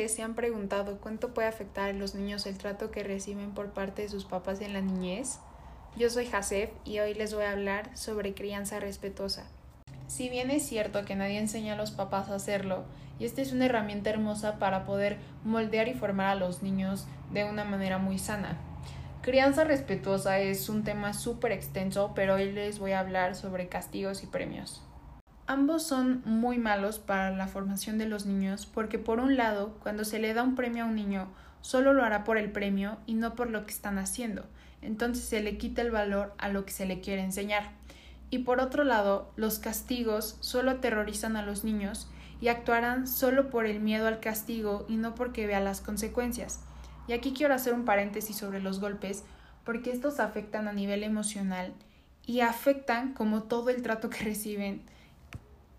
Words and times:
ustedes 0.00 0.14
se 0.14 0.22
han 0.22 0.34
preguntado 0.34 0.98
cuánto 0.98 1.34
puede 1.34 1.48
afectar 1.48 1.90
a 1.90 1.92
los 1.92 2.14
niños 2.14 2.46
el 2.46 2.56
trato 2.56 2.90
que 2.90 3.02
reciben 3.02 3.52
por 3.52 3.72
parte 3.72 4.02
de 4.02 4.08
sus 4.08 4.24
papás 4.24 4.60
en 4.60 4.72
la 4.72 4.80
niñez? 4.80 5.40
Yo 5.96 6.08
soy 6.08 6.28
Hasef 6.32 6.70
y 6.84 7.00
hoy 7.00 7.14
les 7.14 7.34
voy 7.34 7.44
a 7.44 7.50
hablar 7.50 7.96
sobre 7.96 8.32
crianza 8.32 8.80
respetuosa. 8.80 9.44
Si 10.06 10.28
bien 10.28 10.50
es 10.50 10.62
cierto 10.66 11.04
que 11.04 11.16
nadie 11.16 11.38
enseña 11.38 11.74
a 11.74 11.76
los 11.76 11.90
papás 11.90 12.30
a 12.30 12.36
hacerlo, 12.36 12.84
y 13.18 13.26
esta 13.26 13.42
es 13.42 13.52
una 13.52 13.66
herramienta 13.66 14.10
hermosa 14.10 14.58
para 14.58 14.86
poder 14.86 15.18
moldear 15.44 15.88
y 15.88 15.94
formar 15.94 16.28
a 16.28 16.34
los 16.36 16.62
niños 16.62 17.06
de 17.32 17.44
una 17.44 17.64
manera 17.64 17.98
muy 17.98 18.18
sana. 18.18 18.56
Crianza 19.20 19.64
respetuosa 19.64 20.38
es 20.38 20.68
un 20.68 20.84
tema 20.84 21.12
súper 21.12 21.52
extenso, 21.52 22.12
pero 22.14 22.36
hoy 22.36 22.52
les 22.52 22.78
voy 22.78 22.92
a 22.92 23.00
hablar 23.00 23.34
sobre 23.34 23.68
castigos 23.68 24.22
y 24.22 24.26
premios. 24.26 24.82
Ambos 25.50 25.82
son 25.82 26.22
muy 26.24 26.58
malos 26.58 27.00
para 27.00 27.32
la 27.32 27.48
formación 27.48 27.98
de 27.98 28.06
los 28.06 28.24
niños 28.24 28.66
porque 28.66 29.00
por 29.00 29.18
un 29.18 29.36
lado, 29.36 29.74
cuando 29.82 30.04
se 30.04 30.20
le 30.20 30.32
da 30.32 30.44
un 30.44 30.54
premio 30.54 30.84
a 30.84 30.86
un 30.86 30.94
niño, 30.94 31.26
solo 31.60 31.92
lo 31.92 32.04
hará 32.04 32.22
por 32.22 32.38
el 32.38 32.52
premio 32.52 32.98
y 33.04 33.14
no 33.14 33.34
por 33.34 33.50
lo 33.50 33.66
que 33.66 33.72
están 33.72 33.98
haciendo. 33.98 34.44
Entonces 34.80 35.24
se 35.24 35.42
le 35.42 35.58
quita 35.58 35.82
el 35.82 35.90
valor 35.90 36.34
a 36.38 36.50
lo 36.50 36.64
que 36.64 36.70
se 36.70 36.86
le 36.86 37.00
quiere 37.00 37.24
enseñar. 37.24 37.72
Y 38.30 38.38
por 38.44 38.60
otro 38.60 38.84
lado, 38.84 39.32
los 39.34 39.58
castigos 39.58 40.36
solo 40.38 40.70
aterrorizan 40.70 41.34
a 41.34 41.42
los 41.42 41.64
niños 41.64 42.08
y 42.40 42.46
actuarán 42.46 43.08
solo 43.08 43.50
por 43.50 43.66
el 43.66 43.80
miedo 43.80 44.06
al 44.06 44.20
castigo 44.20 44.86
y 44.88 44.98
no 44.98 45.16
porque 45.16 45.48
vean 45.48 45.64
las 45.64 45.80
consecuencias. 45.80 46.60
Y 47.08 47.12
aquí 47.12 47.32
quiero 47.32 47.54
hacer 47.54 47.74
un 47.74 47.84
paréntesis 47.84 48.36
sobre 48.36 48.62
los 48.62 48.78
golpes 48.78 49.24
porque 49.64 49.90
estos 49.90 50.20
afectan 50.20 50.68
a 50.68 50.72
nivel 50.72 51.02
emocional 51.02 51.74
y 52.24 52.38
afectan 52.38 53.14
como 53.14 53.42
todo 53.42 53.70
el 53.70 53.82
trato 53.82 54.10
que 54.10 54.18
reciben 54.22 54.82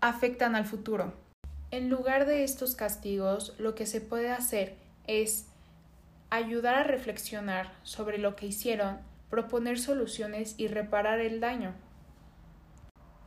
afectan 0.02 0.56
al 0.56 0.64
futuro. 0.64 1.12
En 1.70 1.88
lugar 1.88 2.26
de 2.26 2.42
estos 2.42 2.74
castigos, 2.74 3.54
lo 3.58 3.76
que 3.76 3.86
se 3.86 4.00
puede 4.00 4.32
hacer 4.32 4.74
es 5.06 5.46
ayudar 6.28 6.74
a 6.74 6.82
reflexionar 6.82 7.72
sobre 7.84 8.18
lo 8.18 8.34
que 8.34 8.46
hicieron, 8.46 8.98
proponer 9.30 9.78
soluciones 9.78 10.56
y 10.58 10.66
reparar 10.66 11.20
el 11.20 11.38
daño. 11.38 11.72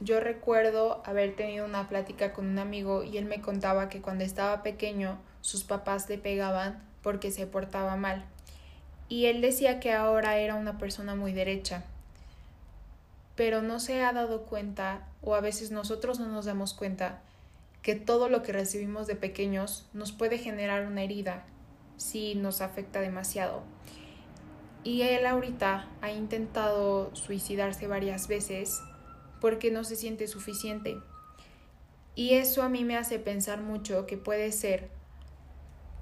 Yo 0.01 0.19
recuerdo 0.19 1.01
haber 1.05 1.37
tenido 1.37 1.65
una 1.65 1.87
plática 1.87 2.33
con 2.33 2.45
un 2.45 2.59
amigo 2.59 3.05
y 3.05 3.17
él 3.17 3.25
me 3.25 3.41
contaba 3.41 3.87
que 3.87 4.01
cuando 4.01 4.25
estaba 4.25 4.61
pequeño 4.61 5.17
sus 5.39 5.63
papás 5.63 6.09
le 6.09 6.17
pegaban 6.17 6.83
porque 7.01 7.31
se 7.31 7.47
portaba 7.47 7.95
mal. 7.95 8.25
Y 9.07 9.27
él 9.27 9.39
decía 9.39 9.79
que 9.79 9.93
ahora 9.93 10.39
era 10.39 10.55
una 10.55 10.77
persona 10.77 11.15
muy 11.15 11.31
derecha 11.31 11.85
pero 13.35 13.61
no 13.61 13.79
se 13.79 14.03
ha 14.03 14.13
dado 14.13 14.43
cuenta, 14.43 15.07
o 15.21 15.35
a 15.35 15.41
veces 15.41 15.71
nosotros 15.71 16.19
no 16.19 16.27
nos 16.27 16.45
damos 16.45 16.73
cuenta, 16.73 17.21
que 17.81 17.95
todo 17.95 18.29
lo 18.29 18.41
que 18.41 18.51
recibimos 18.51 19.07
de 19.07 19.15
pequeños 19.15 19.87
nos 19.93 20.11
puede 20.11 20.37
generar 20.37 20.87
una 20.87 21.03
herida 21.03 21.45
si 21.97 22.35
nos 22.35 22.61
afecta 22.61 22.99
demasiado. 23.01 23.61
Y 24.83 25.01
él 25.01 25.25
ahorita 25.25 25.87
ha 26.01 26.11
intentado 26.11 27.15
suicidarse 27.15 27.87
varias 27.87 28.27
veces 28.27 28.81
porque 29.41 29.71
no 29.71 29.83
se 29.83 29.95
siente 29.95 30.27
suficiente. 30.27 30.97
Y 32.15 32.35
eso 32.35 32.63
a 32.63 32.69
mí 32.69 32.83
me 32.83 32.95
hace 32.95 33.19
pensar 33.19 33.61
mucho 33.61 34.05
que 34.05 34.17
puede 34.17 34.51
ser 34.51 34.89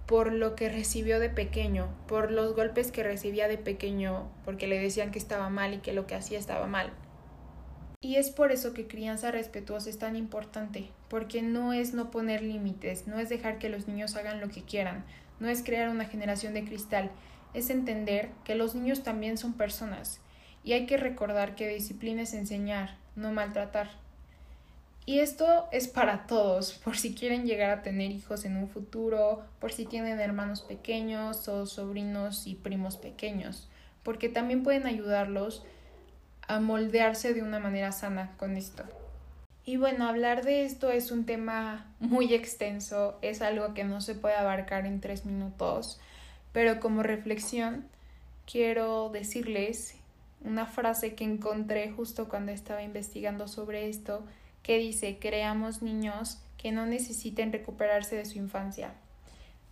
por 0.06 0.32
lo 0.32 0.56
que 0.56 0.70
recibió 0.70 1.20
de 1.20 1.30
pequeño, 1.30 1.88
por 2.08 2.32
los 2.32 2.56
golpes 2.56 2.92
que 2.92 3.04
recibía 3.04 3.48
de 3.48 3.58
pequeño, 3.58 4.30
porque 4.46 4.68
le 4.68 4.80
decían 4.80 5.12
que 5.12 5.20
estaba 5.20 5.50
mal 5.50 5.74
y 5.74 5.78
que 5.80 5.94
lo 5.94 6.06
que 6.06 6.16
hacía 6.16 6.38
estaba 6.38 6.68
mal. 6.68 6.92
Y 8.04 8.18
es 8.18 8.32
por 8.32 8.52
eso 8.52 8.74
que 8.74 8.86
crianza 8.86 9.32
respetuosa 9.32 9.90
es 9.90 9.98
tan 9.98 10.18
importante, 10.18 10.90
porque 11.08 11.42
no 11.42 11.72
es 11.72 11.94
no 11.94 12.12
poner 12.12 12.44
límites, 12.44 13.08
no 13.08 13.18
es 13.18 13.30
dejar 13.30 13.60
que 13.60 13.70
los 13.70 13.88
niños 13.88 14.18
hagan 14.18 14.42
lo 14.42 14.50
que 14.50 14.62
quieran, 14.62 15.06
no 15.40 15.48
es 15.48 15.64
crear 15.64 15.88
una 15.88 16.04
generación 16.04 16.54
de 16.54 16.66
cristal, 16.66 17.12
es 17.54 17.70
entender 17.70 18.30
que 18.44 18.56
los 18.56 18.76
niños 18.76 19.04
también 19.04 19.38
son 19.38 19.54
personas 19.54 20.20
y 20.66 20.74
hay 20.74 20.86
que 20.86 20.98
recordar 20.98 21.56
que 21.56 21.70
disciplina 21.70 22.24
es 22.24 22.34
enseñar, 22.34 22.98
no 23.16 23.32
maltratar. 23.32 23.90
Y 25.06 25.20
esto 25.20 25.70
es 25.72 25.88
para 25.88 26.28
todos, 26.28 26.74
por 26.74 26.98
si 26.98 27.16
quieren 27.16 27.46
llegar 27.46 27.70
a 27.72 27.84
tener 27.84 28.12
hijos 28.12 28.44
en 28.44 28.58
un 28.58 28.68
futuro, 28.68 29.44
por 29.62 29.72
si 29.72 29.86
tienen 29.86 30.20
hermanos 30.20 30.60
pequeños 30.60 31.48
o 31.48 31.66
sobrinos 31.66 32.48
y 32.48 32.56
primos 32.56 32.98
pequeños, 32.98 33.70
porque 34.04 34.28
también 34.28 34.62
pueden 34.62 34.88
ayudarlos 34.88 35.64
a 36.48 36.60
moldearse 36.60 37.34
de 37.34 37.42
una 37.42 37.60
manera 37.60 37.92
sana 37.92 38.32
con 38.38 38.58
esto. 38.58 38.84
Y 39.66 39.78
bueno, 39.78 40.08
hablar 40.08 40.44
de 40.44 40.66
esto 40.66 40.92
es 40.92 41.12
un 41.12 41.26
tema 41.26 41.86
muy 42.00 42.34
extenso, 42.34 43.18
es 43.22 43.42
algo 43.42 43.74
que 43.74 43.86
no 43.86 44.02
se 44.02 44.14
puede 44.14 44.36
abarcar 44.36 44.86
en 44.86 45.00
tres 45.00 45.26
minutos, 45.26 46.00
pero 46.52 46.80
como 46.80 47.02
reflexión 47.02 47.86
quiero 48.46 49.10
decirles 49.10 49.96
una 50.44 50.66
frase 50.66 51.16
que 51.16 51.24
encontré 51.24 51.92
justo 51.92 52.28
cuando 52.28 52.52
estaba 52.52 52.84
investigando 52.84 53.48
sobre 53.48 53.88
esto, 53.90 54.26
que 54.62 54.78
dice, 54.78 55.18
creamos 55.20 55.82
niños 55.82 56.40
que 56.58 56.72
no 56.72 56.86
necesiten 56.86 57.54
recuperarse 57.54 58.18
de 58.18 58.26
su 58.26 58.38
infancia. 58.38 58.94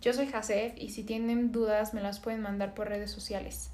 Yo 0.00 0.12
soy 0.12 0.28
Hasef 0.32 0.74
y 0.76 0.90
si 0.90 1.04
tienen 1.04 1.52
dudas 1.52 1.94
me 1.94 2.00
las 2.00 2.18
pueden 2.18 2.42
mandar 2.42 2.74
por 2.74 2.88
redes 2.88 3.10
sociales. 3.10 3.70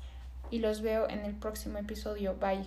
Y 0.50 0.58
los 0.58 0.82
veo 0.82 1.08
en 1.08 1.20
el 1.20 1.34
próximo 1.34 1.78
episodio. 1.78 2.34
Bye. 2.34 2.66